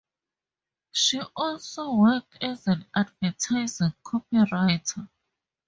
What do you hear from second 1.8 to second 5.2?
worked as an advertising copywriter.